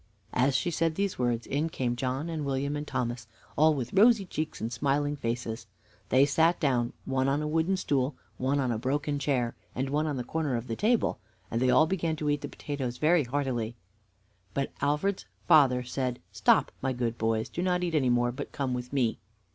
As 0.33 0.55
she 0.55 0.71
said 0.71 0.95
these 0.95 1.19
words 1.19 1.45
in 1.45 1.69
came 1.69 1.95
John, 1.95 2.27
and 2.27 2.43
William, 2.43 2.75
and 2.75 2.87
Thomas, 2.87 3.27
all 3.55 3.75
with 3.75 3.93
rosy 3.93 4.25
cheeks 4.25 4.59
and 4.59 4.73
smiling 4.73 5.15
faces. 5.15 5.67
They 6.09 6.25
sat 6.25 6.59
down 6.59 6.93
one 7.05 7.27
on 7.29 7.43
a 7.43 7.47
wooden 7.47 7.77
stool, 7.77 8.15
one 8.37 8.59
on 8.59 8.71
a 8.71 8.79
broken 8.79 9.19
chair, 9.19 9.55
and 9.75 9.91
one 9.91 10.07
on 10.07 10.17
the 10.17 10.23
corner 10.23 10.55
of 10.55 10.65
the 10.65 10.75
table 10.75 11.19
and 11.51 11.61
they 11.61 11.69
all 11.69 11.85
began 11.85 12.15
to 12.15 12.31
eat 12.31 12.41
the 12.41 12.49
potatoes 12.49 12.97
very 12.97 13.25
heartily. 13.25 13.75
But 14.55 14.71
Alfred's 14.81 15.27
father 15.47 15.83
said: 15.83 16.19
"Stop, 16.31 16.71
my 16.81 16.93
good 16.93 17.19
boys; 17.19 17.47
do 17.47 17.61
not 17.61 17.83
eat 17.83 17.93
any 17.93 18.09
more, 18.09 18.31
but 18.31 18.51
come 18.51 18.73
with 18.73 18.91
me." 18.91 19.19